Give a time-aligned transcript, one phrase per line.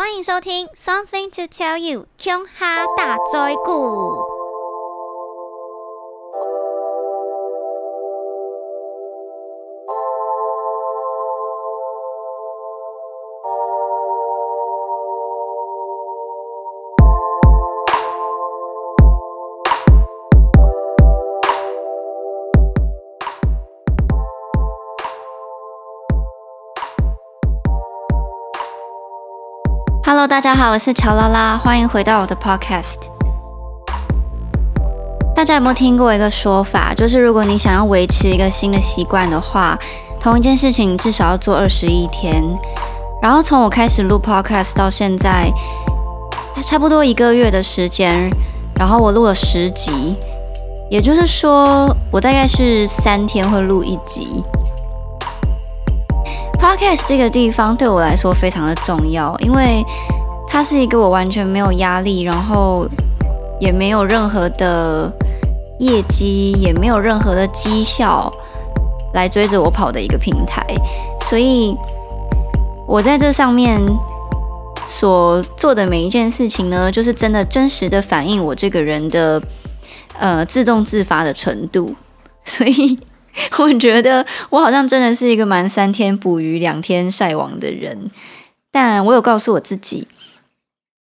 [0.00, 4.39] 欢迎收听《Something to Tell You》琼哈大灾故。
[30.20, 32.98] Hello，大家好，我是乔拉拉，欢迎回到我的 Podcast。
[35.34, 39.78] 大家有没有听过一个说法，就是如果你想要维持一个新的习惯的话，
[40.20, 42.44] 同一件事情至少要做二十一天。
[43.22, 45.50] 然后从我开始录 Podcast 到现在，
[46.62, 48.30] 差不多一个月的时间，
[48.78, 50.14] 然后我录了十集，
[50.90, 54.44] 也就是说，我大概是三天会录一集。
[56.60, 59.82] Podcast 这个地方对我来说非常的重要，因为
[60.46, 62.86] 它是一个我完全没有压力，然后
[63.58, 65.10] 也没有任何的
[65.78, 68.30] 业绩，也没有任何的绩效
[69.14, 70.62] 来追着我跑的一个平台，
[71.22, 71.74] 所以
[72.86, 73.80] 我在这上面
[74.86, 79.42] 所做的每一件事情呢，就是真的真实的反映我这个人的
[80.18, 81.94] 呃自动自发的程度，
[82.44, 82.98] 所以。
[83.58, 88.10] 我觉得我好像真的是一个蛮三天捕鱼两天晒网的人，
[88.70, 90.06] 但我有告诉我自己，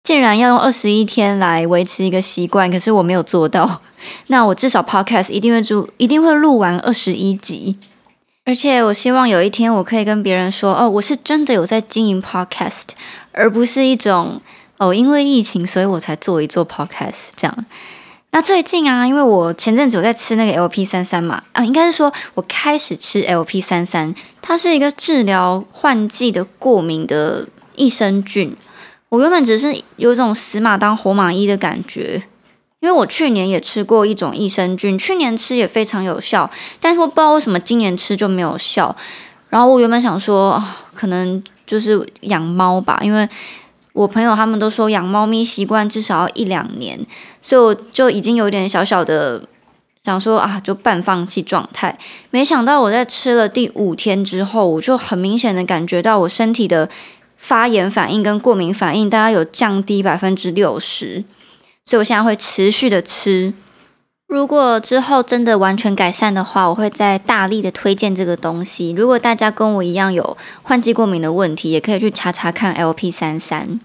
[0.04, 3.82] 既然要用二十一天来维持一个习惯，可是我没有做到，
[4.28, 7.78] 那我至少 podcast 一定会录，一定会录完二十一集，
[8.46, 12.86] 而且我希望有一天我可以跟别人说，哦，我是真的有在经营 podcast，
[13.32, 14.42] 而不是一种
[14.78, 17.66] 哦，因为疫情所以我才做一做 podcast 这样。
[18.32, 28.56] 那最近啊，因为我前阵子有在吃那个 LP 三三嘛，啊，应该是说我开始吃 LP 三三，它是一个治疗换季的过敏的益生菌。
[29.10, 32.22] 我原本只是有种死马当活马医的感觉，
[32.82, 38.96] 因为我去年也吃过一种益生菌，去年吃也非常有效，但是我不知道为什么今年吃就没有效。
[39.50, 40.64] 然后我原本想说，
[40.94, 43.28] 可能就是养猫吧，因为。
[43.94, 46.98] 我朋友他们都说养猫咪习惯至少要一两年，
[47.42, 49.42] 所以我就已经有点小小的
[50.04, 51.98] 想说啊，就半放弃状态。
[52.32, 56.90] 没想到我在吃了第五天之后，我就很明显的感觉到我身体的
[57.38, 61.24] 发炎反应跟过敏反应，大概有降低百分之六十。
[61.86, 63.54] 所以我现在会持续的吃。
[64.28, 68.92] 如果之后真的完全改善的话，我会再大力的推荐这个东西。
[68.92, 73.80] 如果大家跟我一样有换季过敏的问题，也可以去查查看 LP 三三。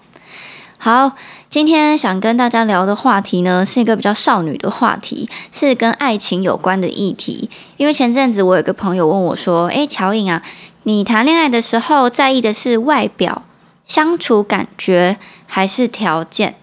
[0.84, 1.12] 好，
[1.49, 7.49] 今天想跟大家聊的话题呢，是一个比较少女的话题，是跟爱情有关的议题。
[7.78, 10.43] 因为前阵子我有个朋友问我说：“诶，乔颖啊，
[10.83, 13.45] 你谈恋爱的时候在意的是外表、
[13.87, 16.56] 相处感觉还是条件？”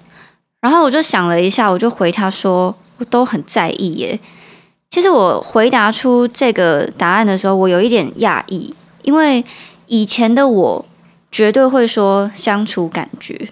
[0.61, 2.75] 然后我就想了一下，我就回他说。
[2.99, 4.19] 我都很在意耶。
[4.91, 9.43] 其实我回答出这个答案的时候，我有一点讶异，因为
[9.87, 10.85] 以前的我
[11.31, 13.49] 绝对会说相处感觉，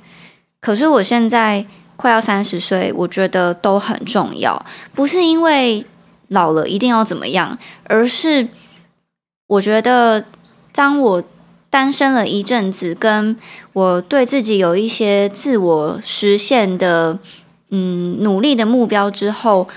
[0.62, 1.66] 可是我现在
[1.96, 4.66] 快要三十岁，我觉得都很重要。
[4.94, 5.86] 不是因为
[6.30, 8.48] 老了一定要怎么样，而是
[9.48, 10.26] 我觉得
[10.72, 11.24] 当我
[11.70, 13.38] 单身了一阵子，跟
[13.74, 17.20] 我对自己有一些自我实现的。
[17.72, 19.68] 嗯，努力的目标之后，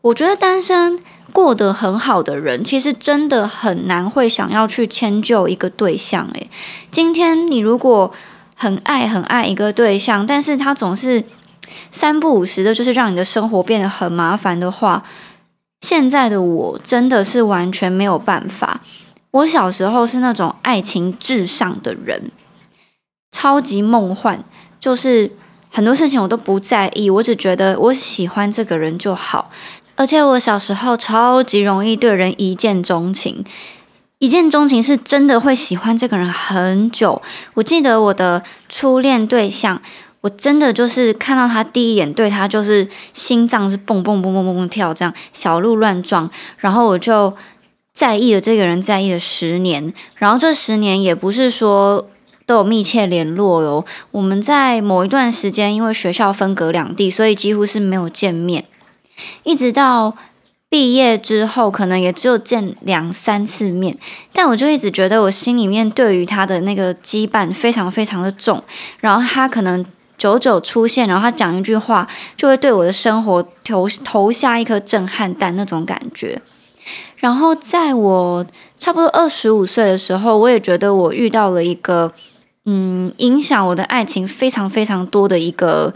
[0.00, 0.98] 我觉得单身
[1.34, 6.26] 过得很好的人，其实真的很难会想要去迁就一个对象。
[6.32, 6.48] 诶，
[6.90, 8.10] 今天你如果
[8.62, 11.24] 很爱很爱一个对象，但是他总是
[11.90, 15.02] 三不五时的，就是让你的生活变得很麻烦的话，
[15.80, 18.80] 现在的我真的是完全没有办法。
[19.32, 22.30] 我小时候是那种爱情至上的人，
[23.32, 24.38] 超级梦幻，
[24.78, 25.32] 就是。
[25.74, 29.50] 很多事情我都不在意，我只觉得我喜欢这个人就好。
[29.96, 33.42] 而且我小时候超级容易对人一见钟情，
[34.22, 37.20] 一见钟情是真的会喜欢这个人很久。
[37.54, 39.82] 我记得我的初恋对象，
[40.20, 46.30] 我真的就是看到他第一眼，对他就是心脏是蹦蹦蹦蹦蹦跳，这样小鹿乱撞。
[46.58, 47.34] 然后我就
[47.92, 49.92] 在意了这个人，在意了十年。
[50.14, 52.08] 然后这十年也不是说。
[52.44, 53.84] 都有密切联络哟。
[54.10, 58.64] 我们在某一段时间，因为学校分隔两地，所以几乎是没有见面。
[59.44, 60.16] 一直到
[60.72, 63.98] 毕业之后，可能也只有见两三次面。
[64.32, 68.64] 但我就一直觉得，我心里面对于他的那个羁绊非常非常的重。
[69.00, 69.84] 然后他可能
[70.16, 72.08] 久久出现，然后他讲一句话，
[72.38, 76.40] 就会对我的生活投投下一颗震撼弹那种感觉。
[77.16, 78.46] 然后在我
[78.78, 82.14] 差不多二十五岁的时候，我也觉得我遇到了一个。
[82.64, 85.92] 嗯，影响我的爱情非常非常多的一个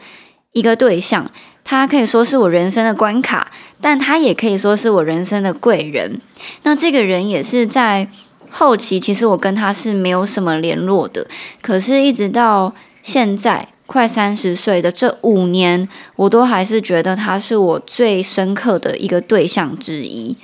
[0.50, 1.30] 一个对象。
[1.68, 6.20] 他可以说是我人生的关卡，但他也可以说是我人生的贵人。
[6.62, 8.08] 那这个人也是在
[8.48, 11.26] 后期，其实我跟他是没有什么联络的。
[11.60, 12.72] 可是，一直到
[13.02, 20.36] 现在快三十岁的这五年，我都还是觉得他是我最深刻的一个对象之一。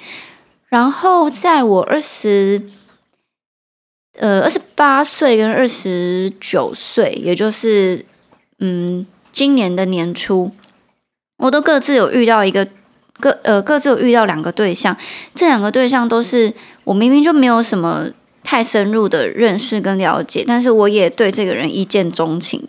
[0.68, 2.60] 然后，在我二十
[4.18, 8.04] 呃二十八岁跟二十九岁，也就是
[8.58, 10.50] 嗯今年的年初。
[11.42, 12.66] 我都各自有遇到一个
[13.18, 14.96] 各呃各自有遇到两个对象，
[15.34, 16.52] 这两个对象都是
[16.84, 18.06] 我明明就没有什么
[18.44, 22.62] 太深入的认识跟了解，但是我也对这个人一见钟情，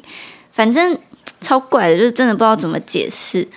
[0.51, 0.97] 反正
[1.39, 3.47] 超怪的，就是真的不知道怎么解释。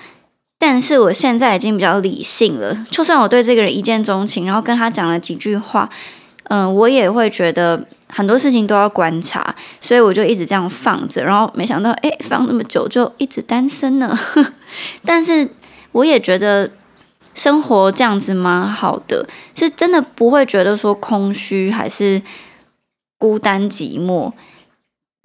[0.58, 5.88] 但是我现在已经比较理性了，就算我对这个人一见钟情，然后跟他讲了几句话，
[6.44, 7.86] 嗯，我也会觉得。
[8.08, 14.16] 很多事情都要观察，所以我就一直这样放着，然后没想到，哎，放那么久就一直单身呢。
[15.04, 15.48] 但是
[15.92, 16.70] 我也觉得
[17.34, 22.22] 生活这样子蛮好的，是真的不会觉得说空虚还是
[23.18, 24.32] 孤单寂寞。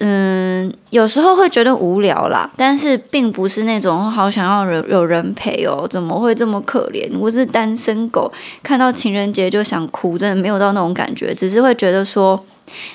[0.04, 7.08] 嗯，有时候会觉得无聊啦，但是并不是那种好想要有有人陪哦，怎么会这么可怜？
[7.20, 8.32] 我是单身狗，
[8.64, 12.44] 看到情人节就想哭，真的没有到那种感觉，只是会觉得说。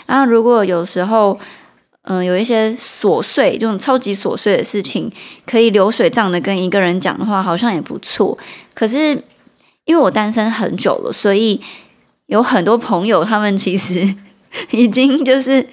[0.07, 1.39] 啊，如果有时候，
[2.07, 5.11] 嗯，有一些琐碎，这种超级琐碎的事情，
[5.45, 8.37] 可以流水账的跟一个人讲的话，好像也不错。
[8.75, 9.23] 可是，
[9.85, 11.61] 因为我单身很久了，所以
[12.27, 14.15] 有很多朋友，他们其实
[14.71, 15.67] 已经就是，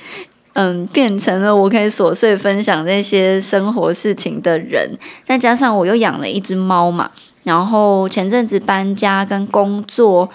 [0.53, 4.97] 嗯，变成了我可以琐碎分享那些生活事情的人。
[5.25, 7.11] 再加上我又养了一只猫嘛，
[7.43, 10.29] 然后前阵子搬家跟工作，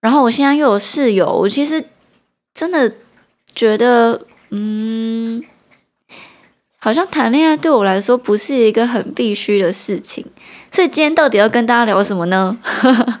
[0.00, 1.84] 然后我现在又有室友，我其实。
[2.58, 2.90] 真的
[3.54, 4.18] 觉得，
[4.50, 5.42] 嗯，
[6.78, 10.24] 好像谈恋爱对我来说不是一个很必须的事情。
[10.70, 12.58] 所以今天到底要跟大家聊什么呢？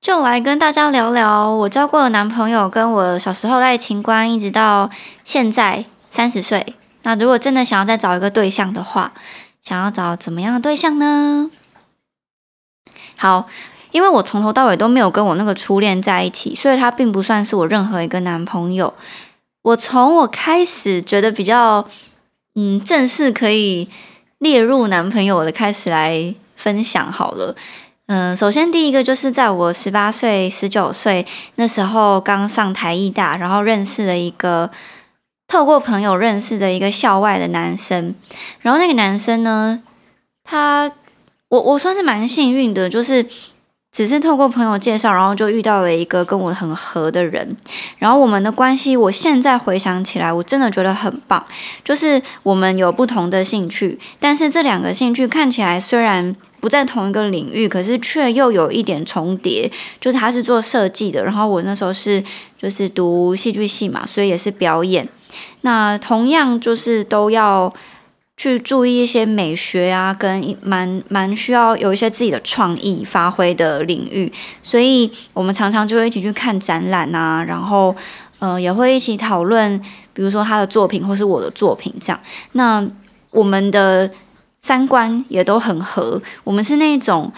[0.00, 4.90] 就来跟大家聊聊我交过的男朋友，跟我小时候的爱情观，一直到
[5.24, 6.74] 现在三十岁。
[7.02, 9.12] 那如果真的想要再找一个对象的话，
[9.62, 11.50] 想要找怎么样的对象呢？
[13.16, 13.48] 好。
[13.92, 18.94] 因为我从头到尾都没有跟我那个初恋在一起，所以他并不算是我任何一个男朋友。
[19.62, 21.88] 我从我开始觉得比较
[22.54, 23.88] 嗯正式可以
[24.38, 27.54] 列入男朋友的开始来分享好了。
[28.06, 31.24] 嗯，首先第一个就是在我十八岁、十九岁
[31.54, 34.70] 那时候刚上台艺大，然后认识了一个
[35.46, 38.14] 透过朋友认识的一个校外的男生。
[38.60, 39.82] 然后那个男生呢，
[40.42, 40.90] 他
[41.48, 43.26] 我我算是蛮幸运的，就是。
[43.92, 47.54] 只是透过朋友介绍，然后就遇到了一个跟我很合的人，
[47.98, 51.44] 然后我们的关系，我现在回想起来，我真的觉得很棒。
[51.84, 59.70] 就是我们有不同的兴趣，但是这两个兴趣看起来虽然不在同一个领域，可是却又有一点重叠。
[60.00, 62.24] 就是他是做设计的，然后我那时候是
[62.56, 65.06] 就是读戏剧系嘛，所以也是表演。
[65.60, 67.70] 那同样就是都要。
[68.36, 74.32] 去注意一些美学啊，跟蛮蛮需要有一些自己的创意发挥的领域，
[74.62, 77.94] 所以我们常常就会一起去看展览啊，然后
[78.40, 79.78] 呃也会一起讨论，
[80.12, 82.20] 比如说他的作品或是我的作品这样。
[82.52, 82.84] 那
[83.30, 84.10] 我们的
[84.60, 87.32] 三观也都很合，我们是那种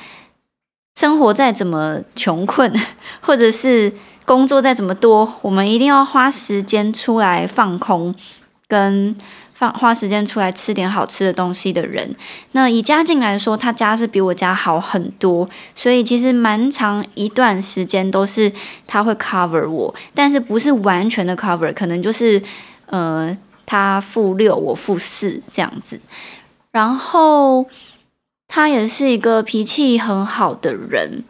[0.94, 2.72] 生活再怎么穷困，
[3.20, 3.92] 或者是
[4.24, 8.14] 工作再怎么多，我们一定要花时间出来放空
[8.66, 9.14] 跟。
[9.72, 12.14] 花时间出来吃点好吃的东西的人，
[12.52, 18.52] 那以家境来说，他家是比我家好很多，所以其实蛮长一段时间都是
[18.86, 22.42] 他会 cover 我，但是不是完全的 cover，可能就是
[22.86, 26.00] 呃他负六我负四这样子。
[26.72, 27.66] 然后
[28.48, 31.24] 他也是一个脾气很好的人。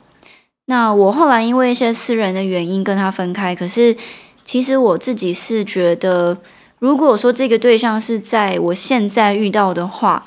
[0.67, 3.97] 那我后来因为一些私人的原因跟他分开，可是
[4.45, 6.38] 其实我自己是觉得。
[6.85, 10.23] 如果说这个对象是在我现在遇到的话，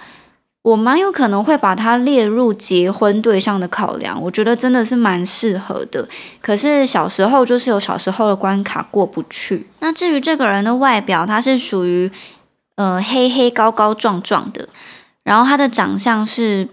[0.64, 4.20] 我蛮有可能会把他列入结婚对象的考量。
[4.20, 6.10] 我觉得真的是蛮适合的。
[6.42, 9.68] 可是小时候就是有小时候的关卡过不去。
[9.82, 12.10] 那至于这个人的外表，他是属于
[12.74, 14.68] 呃黑黑高高壮壮的，
[15.22, 16.68] 然后他的长相是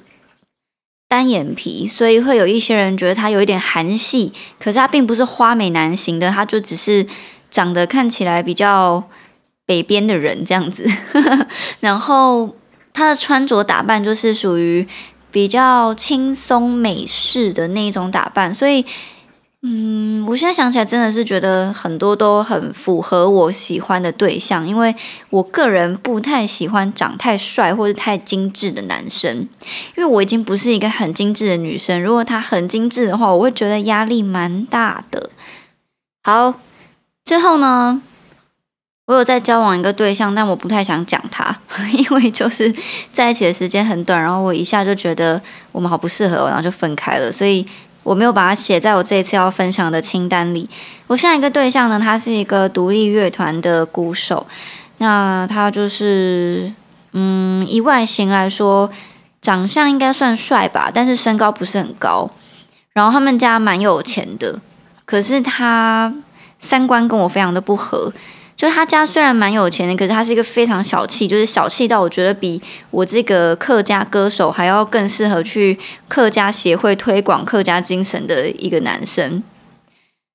[1.07, 4.33] 单眼皮，所以会有一些人觉得他有一点韩系。
[4.59, 7.07] 可是他并不是花美男型的，他就只是
[7.51, 9.05] 长得看起来比较。
[9.67, 10.87] 北边的人这样子，
[11.81, 12.55] 然后
[12.93, 14.87] 他的穿着打扮就是属于
[15.31, 18.85] 比较轻松美式的那一种打扮，所以
[19.67, 24.95] 嗯，我现在想起来真的是觉得很多都很符合我喜欢的对象，因为
[25.31, 29.49] 我个人不太喜欢长太帅或者太精致的男生，
[29.97, 32.03] 因为我已经不是一个很精致的女生。
[32.03, 35.31] 如果他很精致的话，我会觉得压力蛮大的。
[36.23, 36.61] 好，
[37.25, 38.03] 之后呢，
[39.07, 41.55] 我有在交往一个对象，但我不太想讲他，
[41.93, 42.75] 因为就是
[43.13, 45.41] 在一起的时间很短，然后我一下就觉得
[45.73, 47.67] 我们好不适合，然后就分开了，所以。
[48.05, 50.69] 我没有把它写在我这一次要分享的清单里。
[51.07, 54.47] 我下一个对象呢，他是一个独立乐团的鼓手。
[54.99, 56.71] 那他就是，
[57.13, 58.91] 嗯，以外形来说，
[59.41, 62.31] 长相应该算帅吧，但是身高不是很高。
[62.93, 64.61] 然后他们家蛮有钱的，
[65.07, 66.13] 可是他
[66.59, 68.13] 三观跟我非常的不合。
[68.57, 79.43] 就他家虽然蛮有钱的，可是他是一个非常小气，就是小气到我觉得比我这个客家歌手还要更适合去客家协会推广客家精神的一个男生。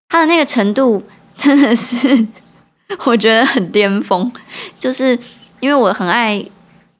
[0.09, 1.01] 他的那个程度
[1.37, 2.27] 真的是
[3.05, 4.29] 我觉得很巅峰，
[4.77, 5.17] 就是
[5.61, 6.43] 因为我很爱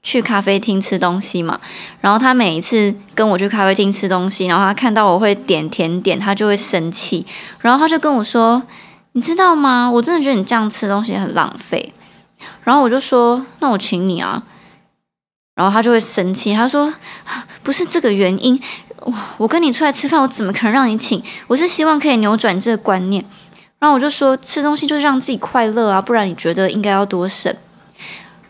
[0.02, 1.60] 去咖啡厅吃东西嘛，
[2.00, 7.26] 然后他每一次跟我去咖啡厅吃东西，然后他看到我会点甜点，他就会生气，
[7.60, 8.64] 然后他就跟我说。
[9.14, 9.90] 你知道吗？
[9.90, 11.94] 我真的觉得你这样吃东西很浪费。
[12.64, 14.44] 然后我就说：“那我请你啊。”
[15.56, 16.94] 然后他就会生气，他说
[17.64, 18.62] ：“不是这个原因，
[19.02, 21.22] 我我跟你出来吃饭，我怎么可能让你请？
[21.48, 23.26] 我是希望可以扭转这个观念。”
[23.80, 27.54] 然后我就说：“吃东西就是让自己快乐啊，不然你觉得应该要多省？”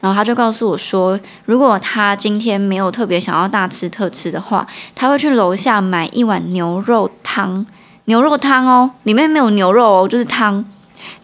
[0.02, 7.66] 然后他就告诉我说：“如果他今天没有特别想要大吃特吃的话，他会去楼下买一碗牛肉汤。”
[8.10, 10.66] 牛肉汤哦，里面没有牛肉哦，就是汤。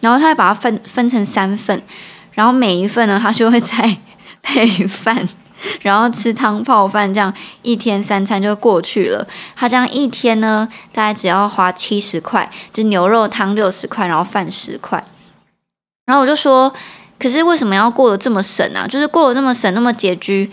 [0.00, 1.82] 然后他会把它分分成三份，
[2.32, 3.98] 然后每一份呢，他就会再
[4.40, 5.28] 配饭，
[5.82, 9.26] 然后吃汤泡饭，这样一天三餐就过去了。
[9.56, 15.02] 他这样一天呢，大概只要花七十块，就牛肉汤六十块，然后饭十块。
[16.06, 16.72] 然后我就说，
[17.18, 18.86] 可是为什么要过得这么省啊？
[18.86, 20.50] 就是过得这么省，那么拮据，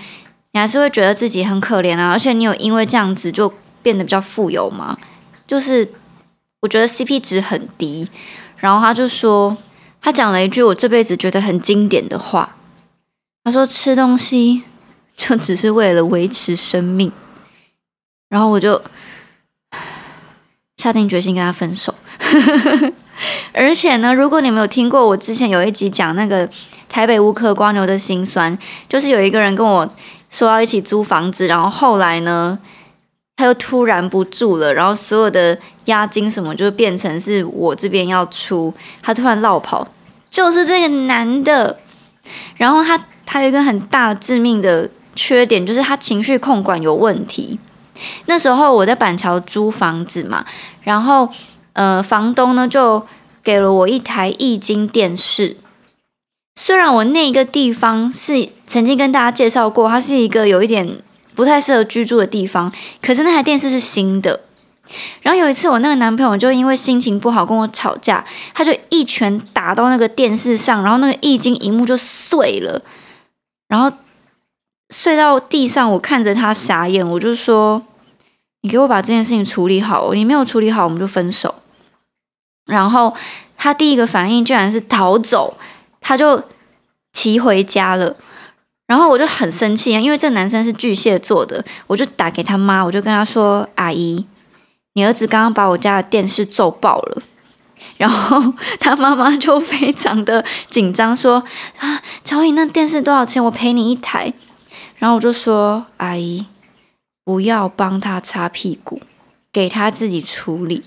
[0.53, 2.09] 你还是会觉得自己很可怜啊。
[2.09, 4.97] 而且你有因为这样子就变得比较富有吗？
[5.47, 5.93] 就是。
[6.63, 8.07] 我觉得 CP 值很低，
[8.55, 9.57] 然后他就说，
[10.01, 12.55] 他讲了一句我这辈子觉得很经典的话，
[13.43, 14.63] 他说吃东西
[15.17, 17.11] 就只是为了维持生命，
[18.29, 18.81] 然后我就
[20.77, 21.93] 下定决心跟他分手。
[23.51, 26.49] 而且呢，如果你没有听过我之前有一集讲那个
[26.87, 29.93] 台北乌克瓜牛的心酸，就是有一个人跟我
[30.29, 32.57] 说要一起租房子，然后后来呢。
[33.35, 38.71] 他又突然不住了，然后所有的押金什么就变成是我这边要出。
[39.01, 39.87] 他突然落跑，
[40.29, 41.79] 就是这个男的。
[42.57, 47.59] 然后他他有一个很大致命的缺点，就是他情绪控管有问题。
[48.27, 50.45] 那时候我在板桥租房子嘛，
[50.83, 51.27] 然后
[51.73, 53.05] 呃，房东呢就
[53.43, 55.57] 给了我一台液晶电视。
[56.55, 61.01] 虽然我那个地方是曾经跟大家介绍过，它是一个有一点。
[61.35, 62.71] 不太适合居住的地方，
[63.01, 64.41] 可是那台电视是新的。
[65.21, 68.23] 然后有一次，我那个男朋友就因为心情不好跟我吵架，
[68.53, 72.81] 他就一拳打到那个电视上，然后那个液晶荧幕就碎了，
[73.69, 73.91] 然后
[74.89, 75.91] 碎到地上。
[75.93, 77.81] 我看着他傻眼，我就说
[78.61, 81.55] ：“你给我把这件事情处理好，你没有处理好，我们就分手。”
[82.67, 83.15] 然后
[83.57, 85.55] 他第一个反应居然是逃走，
[86.01, 86.43] 他就
[87.13, 88.17] 骑回家了。
[88.85, 94.25] 然后我就很生气啊，因为这男生是巨蟹座的，我就打给他妈，我就跟他说：“阿姨，
[94.93, 97.21] 你儿子刚刚把我家的电视揍爆了。
[97.97, 101.43] ”然后 他妈妈就非常的紧张，说
[101.79, 103.43] ：“啊，乔颖，那电视多少钱？
[103.43, 104.33] 我赔你一台。”
[104.99, 106.45] 然后我就说：“阿姨，
[107.23, 109.01] 不要帮他擦屁股，
[109.51, 110.83] 给他自己处理。”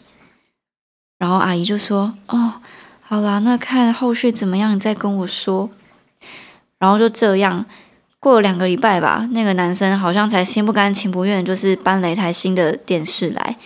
[1.18, 2.60] 然后阿姨就说：“哦，
[3.00, 5.70] 好啦，那看后续怎么样，你再跟我说。”
[6.78, 7.64] 然后就这样。
[8.18, 13.56] 过了两个礼拜吧，那个男生好像才心不甘情不愿，就是搬了一台新的电视来。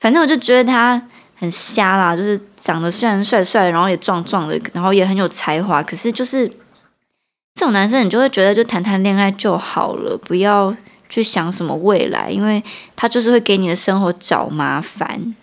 [0.00, 1.00] 反正我就觉得他
[1.36, 6.48] 很瞎啦，就是长得虽然帅帅，然后也壮壮的，然后也很有才华，可是就是
[7.54, 10.74] 这种男生，你就会觉得就谈谈恋爱就好了，不要
[11.08, 12.64] 去想什么未来，因为
[12.96, 15.36] 他就是会给你的生活找麻烦。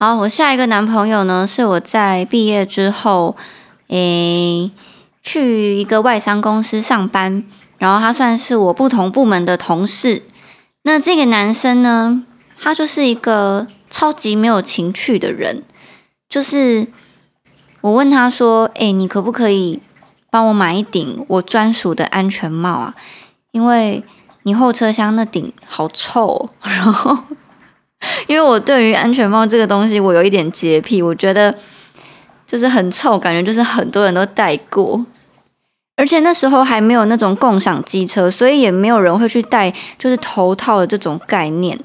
[0.00, 3.36] 好，我下一个男朋友呢，是我在毕业之后，
[3.88, 4.72] 诶。
[5.22, 7.44] 去一个外商公司上班，
[7.78, 10.22] 然后他算是我不同部门的同事。
[10.82, 12.24] 那这个男生呢，
[12.58, 15.62] 他就是一个超级没有情趣的人。
[16.28, 16.86] 就是
[17.80, 19.80] 我问他说：“哎，你可不可以
[20.30, 22.94] 帮我买一顶我专属的安全帽啊？
[23.50, 24.02] 因为
[24.44, 26.48] 你后车厢那顶好臭。
[26.62, 27.16] ”然后
[28.26, 31.58] 因为我对于安全帽这个东西，我有一点洁癖，我觉得
[32.50, 35.06] 就是很臭，感觉就是很多人都戴过，
[35.96, 41.78] 而且那时候还没有那种共享机车，所以也没有人会去戴就是头套的这种概念。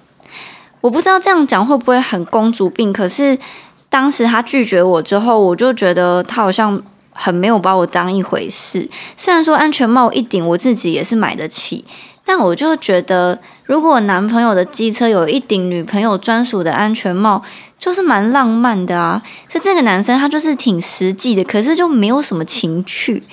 [0.81, 3.37] 我不知道这样讲会不会很公主病，可是
[3.89, 6.81] 当时他拒绝我之后，我就觉得他好像
[7.11, 8.89] 很没有把我当一回事。
[9.15, 11.85] 虽然说安全帽一顶我自己也是买得起。
[12.27, 17.41] 但我就觉得，如果男朋友的机车有一顶女朋友专属的安全帽，
[17.79, 19.21] 就是蛮浪漫的啊。
[19.47, 23.23] 所以这个男生他就是挺实际的，可是就没有什么情趣。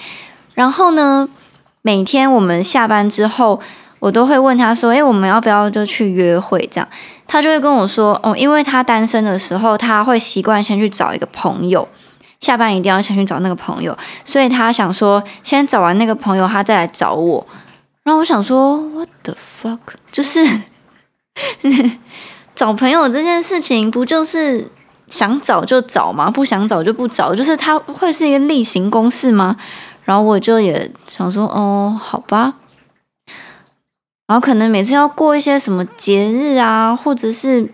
[0.54, 1.28] 然后呢，
[1.82, 3.60] 每天我们下班之后，
[3.98, 6.88] 我都会问他说：“诶，我们要不要就去约会？”这样，
[7.26, 11.86] 他就会跟我说：“哦，因为他单身的时候，他会习惯先去找一个朋友，
[12.40, 17.46] 下班一定要先去找那个朋友，所以他想说，先找完那个朋友，他再来找我。”
[18.02, 19.78] 然后我想说我 the fuck？
[20.10, 20.44] 就是
[22.54, 24.68] 找朋友这件事情，不就是
[25.08, 26.30] 想找就找吗？
[26.30, 29.56] 不想找就不找，就是它会是一个例行公事吗？
[30.04, 32.54] 然后我就也想说，哦，好吧。
[34.26, 37.72] 然后可能每次要过一些什么节日啊，或者是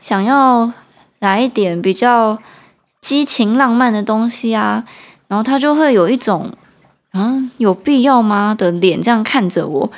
[0.00, 0.72] 想要
[1.18, 2.38] 来一点比较
[3.00, 4.84] 激情浪漫的东西啊，
[5.28, 6.52] 然后他就会有一种。
[7.12, 8.54] 啊，有必要吗？
[8.54, 9.92] 的脸这样看着我，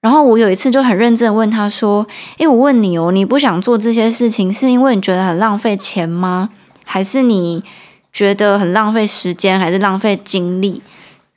[0.00, 2.06] 然后我有一次就很认真问他说
[2.38, 6.50] ：“诶，我问你哦，你不想做这些事情，是因为你觉得很浪费钱吗？
[6.84, 7.64] 还是你
[8.12, 10.82] 觉得很浪费时间，还是浪费精力？”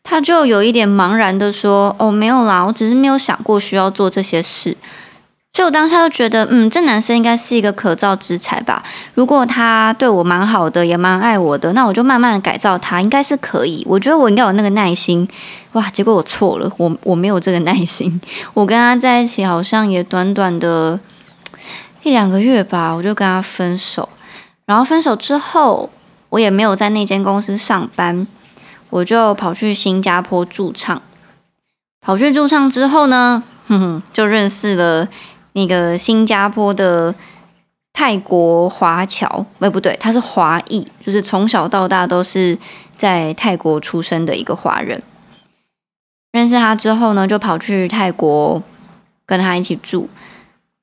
[0.03, 4.77] 他就有一点茫然的说：“哦，没有啦，我只是没有想过需要做这些事。”
[5.59, 8.81] 所以我当下就觉得，嗯，这男生应该是一个可造之才吧。
[9.13, 13.85] 如果他对我蛮好的，也蛮爱我的，那我就慢慢的改造他，应该是可以。
[13.85, 15.27] 我觉得我应该有那个耐心。
[15.73, 18.21] 哇，结果我错了，我我没有这个耐心。
[18.53, 20.97] 我跟他在一起好像也短短的
[22.03, 24.07] 一两个月吧，我就跟他分手。
[24.65, 25.89] 然后分手之后，
[26.29, 28.25] 我也没有在那间公司上班，
[28.91, 31.01] 我就跑去新加坡驻唱。
[31.99, 35.09] 跑去驻唱之后呢，哼哼，就认识了。
[35.59, 37.13] 那个新加坡的
[37.91, 42.57] 泰国华侨，哎，不对，他是华裔，就是从小到大都是
[42.95, 45.03] 在泰国出生的一个华人。
[46.31, 48.63] 认识他之后呢，就跑去泰国
[49.25, 50.07] 跟他一起住。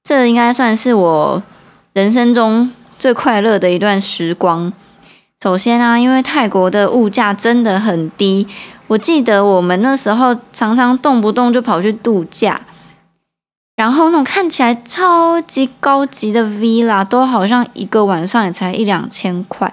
[0.05, 1.43] 这应该算是我
[1.95, 4.71] 人生中最快乐的一段时光。
[5.43, 8.47] 首先啊，因为泰国的物价真的很低，
[8.89, 12.61] 我记得我们那时候常常动不动就跑去度假。
[13.77, 19.71] 然后那种看起来超级高级的 villa 都好像一个晚上也才一两千块，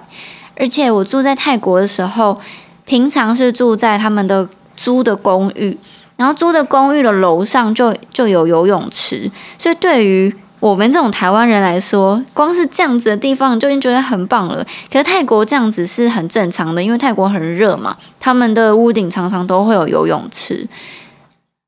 [0.56, 2.38] 而且我住在泰国的时候，
[2.84, 5.78] 平常是住在他们的租的公寓，
[6.16, 14.62] 然后租的公寓的楼上就就有游泳池，所以对于我们这种台湾人来说，光是这样子的地方就已经觉得很棒了。
[14.92, 20.68] 可是泰国这样子是很正常的，因为泰国很热嘛，他们的屋顶常常都会有游泳池。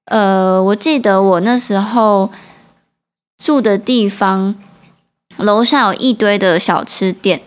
[0.07, 2.31] 呃，我记得我那时候
[3.37, 4.55] 住的地方，
[5.37, 7.42] 楼下有一堆的小吃店，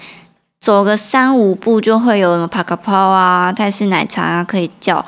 [0.59, 5.05] 走个三五步就会有什么帕卡泡啊、泰式奶茶啊可以叫。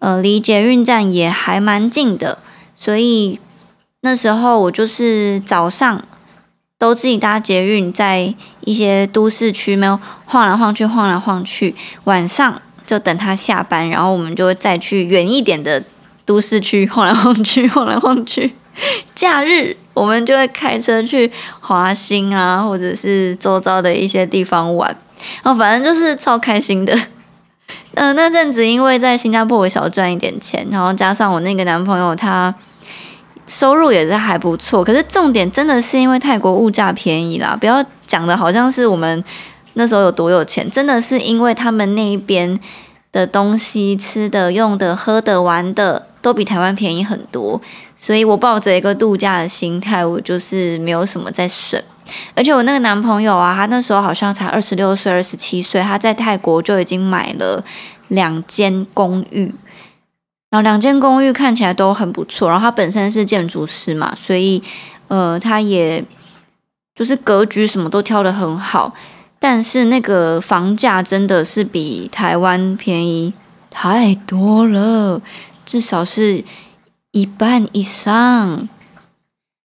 [0.00, 2.38] 呃，离捷运站也还蛮近的，
[2.76, 3.40] 所以
[4.02, 6.04] 那时候我就是早上
[6.78, 15.82] 都自己搭捷运，在一些都市区没有晃来晃去、晃来晃去，晚上就等他下班，然后我们就会再去远一点的。
[16.24, 18.54] 都市区 晃来晃去， 晃来晃去。
[19.14, 24.88] 假日我们就会开车去华兴啊，或者是周遭的一些地方玩。
[25.42, 26.92] 然后反正就是超开心的。
[27.94, 32.52] 嗯， 那阵子因为在新加坡我小赚一点钱，然后加上我那个男朋友他
[33.46, 34.82] 收入也是还不错。
[34.84, 39.22] 可是重点真的是因为泰国物价便宜啦，不要讲的好像是我们
[39.74, 42.58] 那时候有多有钱，真的是因为他们那一边
[43.12, 46.08] 的东西吃的、用的、喝的、玩的。
[46.24, 47.60] 都比台湾便宜很多，
[47.94, 51.78] 所以我抱着一个度假的心态，我就是没有什么在省。
[52.34, 57.62] 而且我那个男朋友啊，他那时候好像才二十六岁、二十七岁，他在泰国就已经买了
[58.08, 59.54] 两间公寓，
[60.48, 62.48] 然后两间公寓看起来都很不错。
[62.48, 64.62] 然后他本身是建筑师嘛，所以
[65.08, 66.02] 呃，他也
[66.94, 68.94] 就是格局什么都挑的很好。
[69.38, 73.34] 但是那个房价真的是比台湾便宜
[73.70, 75.20] 太多了。
[75.64, 76.44] 至少是
[77.12, 78.68] 一半以上。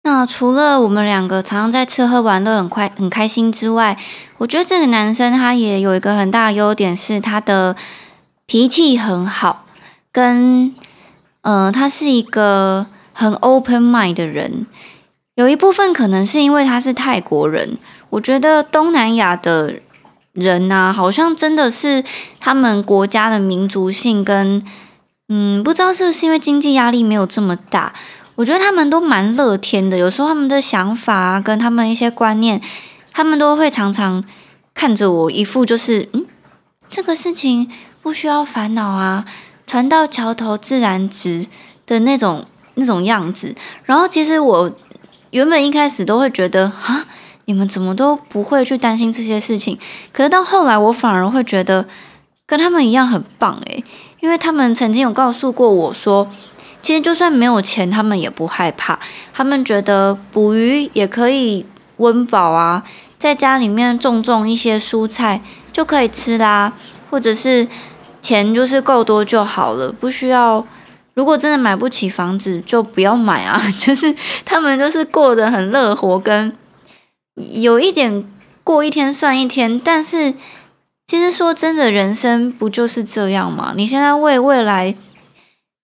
[0.04, 3.96] 那除了我们两个常常在吃喝玩乐很快很开心之外，
[4.38, 7.76] 我觉得这个男生他也有一个很大的优点，是他的
[8.46, 9.64] 脾气很好，
[10.10, 10.74] 跟
[11.42, 14.66] 嗯，他是一个很 open mind 的人。
[15.34, 17.78] 有一部分可能是因为他是泰国人，
[18.10, 19.76] 我觉得东南亚的
[20.32, 22.04] 人呐，好像真的是
[22.40, 24.62] 他们国家的民族性跟，
[25.34, 27.94] 嗯，不知道是不是因为经济压力没有这么大，
[28.34, 29.96] 我觉得他们都蛮乐天的。
[29.96, 32.60] 有时候他们的想法啊跟他们一些观念，
[33.10, 34.22] 他们都会常常
[34.74, 36.26] 看着我一副就是，嗯，
[36.90, 37.70] 这个事情
[38.02, 39.24] 不需要烦恼啊，
[39.66, 41.46] 船到桥头自然直
[41.86, 43.56] 的那种那种样子。
[43.84, 44.70] 然后其实我。
[45.32, 47.06] 原本一开始都会觉得啊，
[47.46, 49.78] 你们怎么都不会去担心这些事情？
[50.12, 51.88] 可是到后来，我反而会觉得
[52.44, 53.82] 跟他们一样很棒诶，
[54.22, 56.30] 因为他们曾经有告诉过我说，
[56.80, 58.96] 其实就算没有钱，他们也不害怕。
[59.34, 62.84] 他们觉得捕鱼也可以温饱啊，
[63.18, 66.72] 在家里面种种一些蔬菜就可以吃啦，
[67.10, 67.66] 或者是
[68.20, 70.64] 钱就是够多就好了，不需要。
[71.14, 73.60] 如果真的买不起房子，就不要买啊！
[73.78, 76.56] 就是他们就是过得很乐活，跟
[77.34, 78.24] 有一点
[78.62, 79.78] 过一天算一天。
[79.78, 80.32] 但是
[81.06, 83.74] 其实说真的，人生不就是这样吗？
[83.76, 84.96] 你现在为未来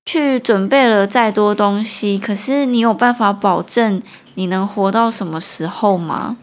[0.06, 4.02] 去准备了再多东西，可是你有办法保证
[4.34, 6.38] 你能活到什么时候吗？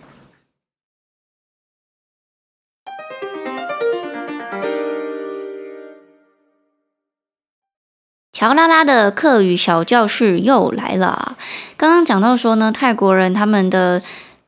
[8.32, 11.36] 乔拉拉的课语小教室又来了。
[11.78, 14.04] 刚刚讲到说呢，泰国人他们的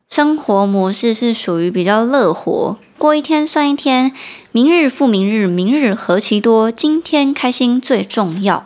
[0.09, 4.11] 生活模式是属于比较乐活，过一天算一天，
[4.51, 8.65] 明日复明日，明日何其多，今天开心最重要。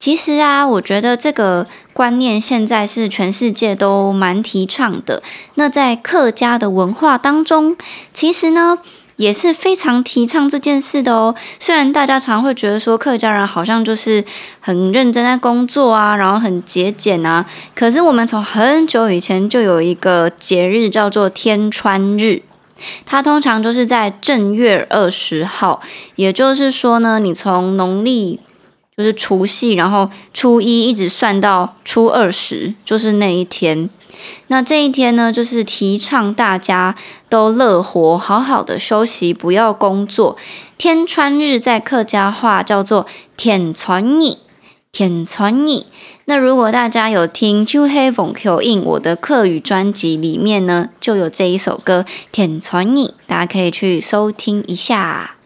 [0.00, 5.22] 其实啊，我觉得这个观念现在是全世界都蛮提倡的。
[5.54, 7.76] 那在客家的文化当中，
[8.12, 8.78] 其实呢。
[9.16, 11.34] 也是非常提倡这件事的哦。
[11.58, 14.24] 虽然大家常会觉得说客家人好像就是
[14.60, 17.44] 很认真在工作啊，然后很节俭啊，
[17.74, 22.42] 可是我们从很久以前就有一个节日叫做天穿日，
[23.04, 25.80] 它通常就是在正月二十号，
[26.16, 28.40] 也就是说呢，你从农历
[28.96, 33.88] 就是除夕，然后初一一直算到初二十，就是那一天。
[34.48, 36.94] 那这一天呢，就是提倡大家
[37.28, 40.36] 都乐活，好好的休息，不要工作。
[40.76, 44.36] 天穿日在客家话叫做“天穿日”，
[44.90, 45.84] 天穿日。
[46.26, 55.36] 那如果大家有听《就黑风 Q 印》我的客语专辑里面呢，就有这一首歌《天穿日》，大家可以去收听一下。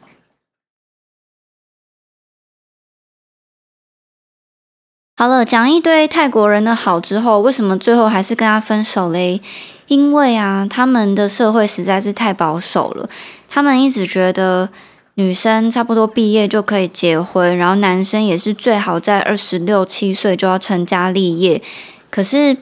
[5.19, 9.41] 好了，讲一堆泰国人的好之后，为什么最后还是跟他分手嘞？
[9.87, 13.09] 因为啊，他们的社会实在是太保守了。
[13.49, 14.69] 他们一直觉得
[15.15, 21.63] 女生差不多毕业就可以结婚，然后男生也是最好在二十六七岁就要成家立业。
[22.11, 22.59] 可是，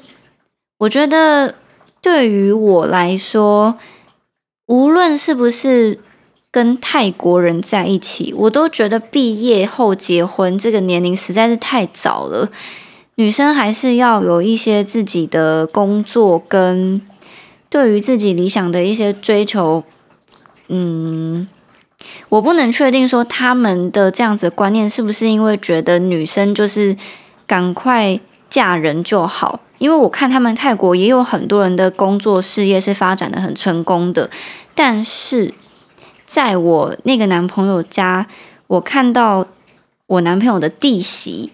[0.79, 1.57] 我觉得
[2.01, 3.77] 对于我来说，
[4.69, 5.99] 无论是不是。
[6.55, 12.49] 跟泰国人在一起，我都觉得毕业后结婚这个年龄实在是太早了。
[13.17, 17.03] 女生还是要有一些自己的工作，跟
[17.69, 19.83] 对于自己理想的一些追求。
[20.69, 21.49] 嗯，
[22.29, 26.97] 我不能确定说他们的这样子观念是不是因为觉得女生就是
[27.49, 29.59] 赶快嫁人就好。
[29.79, 34.31] 因为我看他们泰国也有很多人的工作事业是发展的很成功的，
[34.77, 35.53] 但是。
[36.35, 38.27] 在我那个男朋友家，
[38.67, 39.47] 我看到
[40.09, 41.53] 我男朋友的弟媳，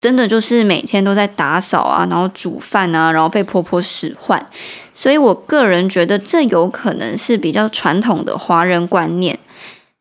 [0.00, 4.46] 真的就是每天都在打扫啊，然后煮饭啊，然后被婆婆使唤。
[4.94, 9.36] 所以我个人觉得这有可能是比较传统的华人观念。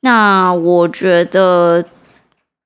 [0.02, 1.86] 那我觉得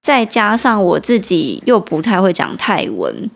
[0.01, 3.31] 再加上我自己又不太会讲泰文，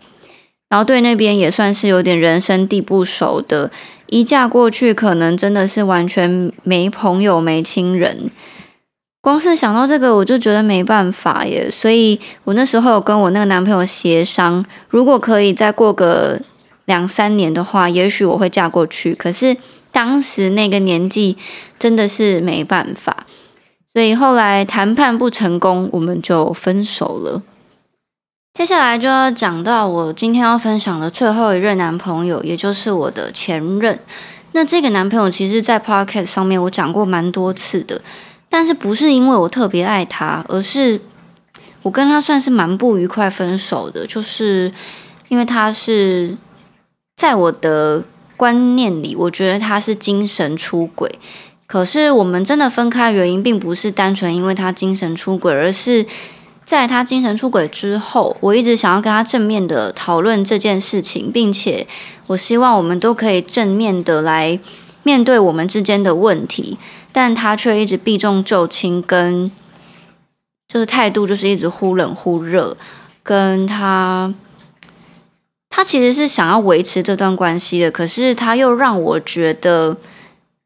[0.68, 3.70] 然后对那边也算是有点人生地不熟的。
[4.08, 8.30] 一嫁过去，可能真的是完全没朋友、没亲人。
[9.20, 11.70] 光是想到这个，我就觉得没办法耶。
[11.70, 16.40] 所以我那时候有跟我那个男朋友协商，如果可以再过个
[16.86, 19.14] 两三年的话，也许我会嫁过去。
[19.14, 19.56] 可是
[19.92, 21.36] 当时那个年纪
[21.78, 23.26] 真的是没办法，
[23.92, 27.42] 所以后来谈判不成功，我们就分手了。
[28.58, 33.96] 接下来就要讲到我今天要分享的最后一任男朋友，也就是我的前任。
[34.50, 38.02] 那这个男朋友其实，在 Podcast 上面我讲过蛮多次的，
[38.48, 41.00] 但是不是因为我特别爱他，而是
[41.82, 44.72] 我跟他算是蛮不愉快分手的，就是
[45.28, 46.36] 因为他是
[47.14, 48.02] 在我的
[48.36, 51.20] 观念里，我觉得他是精神出轨。
[51.68, 56.04] 可是我们真的分开原因，并不是单纯因为他精神出轨，而是。
[56.68, 61.86] 在他精神出轨之后，我一直想要跟他正面的讨论这件事情，并且
[62.26, 64.60] 我希望我们都可以正面的来
[65.02, 66.76] 面对我们之间的问题，
[67.10, 69.50] 但他却一直避重就轻，跟
[70.68, 72.76] 就是态度就是一直忽冷忽热，
[73.22, 74.34] 跟他
[75.70, 79.96] 他其实是想要维持这段关系的，可是他又让我觉得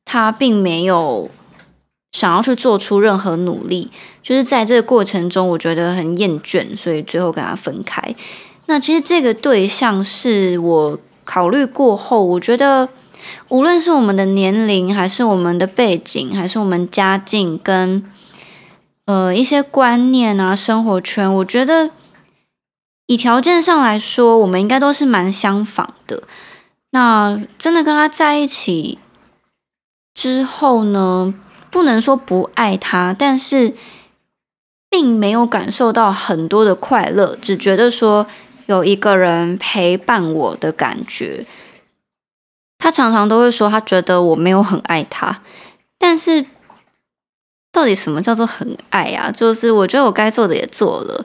[0.05, 1.31] 他并没有。
[2.13, 3.91] 想要去做出任何努力，
[4.23, 8.15] 就是在这个过程中，我觉得很厌倦，所以最后跟他分开。
[8.67, 12.89] 那其实这个对象是我考虑过后，我觉得
[13.49, 18.05] 无论是我们的年龄，还是我们的背景，还是我们家境跟
[19.07, 21.91] 呃一些观念啊、生活圈，我觉得
[23.07, 26.23] 以条件上来说，我们应该都是蛮相仿的。
[26.91, 28.99] 那真的跟他在一起
[30.15, 31.33] 之后呢？
[31.73, 33.73] 不能说不爱他，但是
[34.91, 38.27] 并没有感受到很多的快乐，只觉得说
[38.67, 41.47] 有一个人陪伴我的感觉。
[42.77, 45.41] 他常常都会说，他觉得我没有很爱他，
[45.99, 46.45] 但是
[47.73, 49.31] 到底什么叫做很爱啊？
[49.31, 51.25] 就是我觉得我该做的也做了，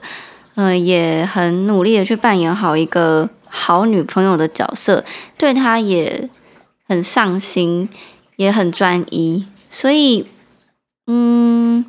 [0.54, 5.04] 嗯，也很努力的去扮演好一个好女朋友的角色，
[5.36, 6.30] 对他也
[6.88, 7.90] 很上心，
[8.36, 10.26] 也很专一，所以。
[11.10, 11.86] 嗯，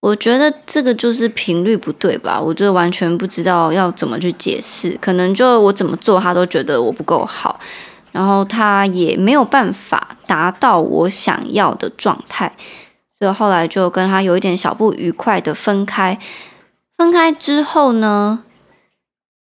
[0.00, 2.38] 我觉得这个就是频率不对吧？
[2.38, 7.58] 我就完全不知道要怎么去解释，可能就我怎么做，他都觉得我不够好，
[8.12, 12.54] 然后他也没有办法达到我想要的状态，
[13.18, 16.18] 所以后来就跟他有一点小不愉快的分开。
[16.98, 18.44] 分开之后呢，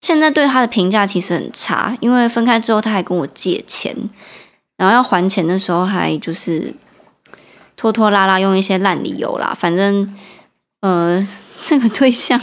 [0.02, 3.96] 现在对他的评价其实很差，因为分开之后他还跟我借钱，
[4.76, 6.74] 然后要还钱的时候还就是。
[7.78, 10.12] 拖拖拉拉，用一些烂理由啦，反正，
[10.80, 11.26] 呃，
[11.62, 12.38] 这个对象，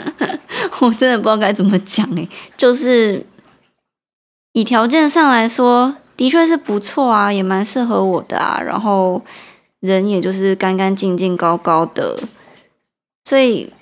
[0.80, 3.24] 我真的不知道该怎么讲诶，就是
[4.52, 9.24] 以条件上来说，的确是不错啊，也蛮适合我的啊，然后
[9.80, 12.18] 人也就是干干净净、高高的，
[13.24, 13.72] 所以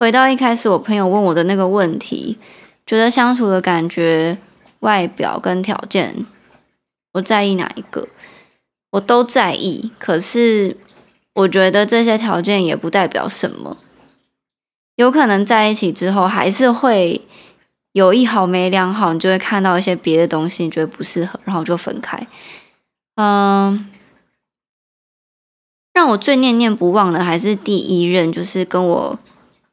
[0.00, 2.36] 回到一开始我朋友问我的那个问题，
[2.84, 4.38] 觉得相处的感觉、
[4.80, 6.26] 外表跟条件，
[7.12, 8.08] 我在意哪一个？
[8.92, 10.76] 我都在意，可是
[11.32, 13.78] 我觉得这些条件也不代表什么，
[14.96, 17.22] 有可能在一起之后还是会
[17.92, 22.26] 有一好没两好，你就会看到一些别的东西，你觉得不适合，然后就分开。
[23.14, 23.90] 嗯，
[25.94, 29.18] 让我最念念不忘的还是第一任，就是跟我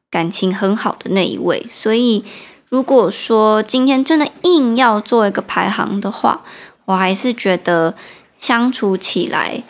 [0.10, 1.68] 感情很好的那一位。
[1.70, 2.24] 所以，
[2.70, 6.42] 如果说今天真的硬要做一个排行的话，
[6.86, 7.94] 我还是觉得。
[8.40, 9.62] 相处起来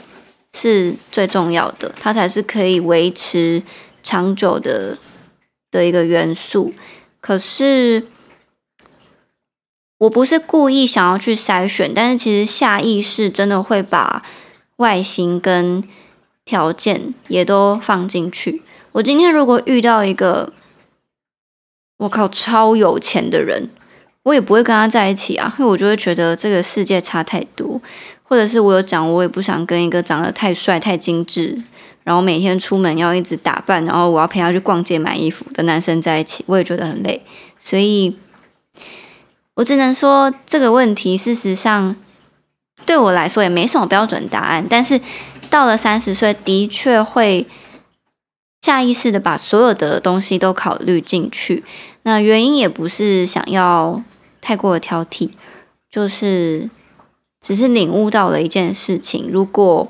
[0.53, 3.61] 是最重要的，它才是可以维持
[4.01, 4.97] 长久的
[5.69, 6.73] 的一个元素。
[7.19, 8.07] 可是
[9.97, 14.23] 我不是故意想要去筛选，但是其实下意识真的会把
[14.77, 15.83] 外形跟
[16.45, 18.63] 条件也都放进去。
[18.93, 20.53] 我今天如果遇到一个
[21.97, 23.69] 我靠超有钱的人，
[24.23, 27.81] 我也不会跟他在一起啊，因为我就会觉得这个世界差太多。
[28.29, 31.63] 或者是我有讲，我也不想跟一个长得太帅、太精致，
[32.03, 37.25] 然后每天出门要一直打扮，然后我要陪他去逛街买衣服的男生在一起，我也觉得很累。
[37.57, 38.15] 所以，
[39.55, 41.95] 我只能说这个问题，事实上
[42.85, 44.63] 对我来说也没什么标准答案。
[44.69, 45.01] 但是
[45.49, 47.47] 到了三十岁，的确会
[48.61, 51.63] 下意识的把所有的东西都考虑进去。
[52.03, 54.03] 那原因也不是想要
[54.39, 55.31] 太过的挑剔，
[55.89, 56.69] 就是。
[57.41, 59.87] 只是领悟到了一件事情：如果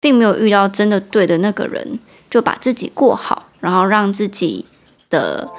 [0.00, 1.98] 并没有遇到真的对的那个人，
[2.30, 4.64] 就把自己过好，然后让自己
[5.10, 5.50] 的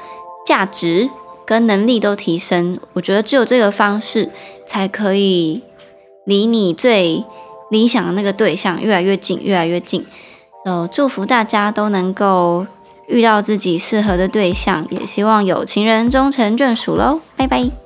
[0.46, 1.10] 价值
[1.46, 2.80] 跟能力都提升。
[2.94, 4.32] 我觉得只有这个方式，
[4.66, 5.62] 才可以
[6.26, 7.24] 离你最
[7.70, 10.06] 理想的那个对象越来越近，越来越近。
[10.64, 12.68] 呃祝福大家都能够
[13.08, 17.20] 遇到自己适合的对象，也希望有情人终成眷属喽！
[17.36, 17.81] 拜拜。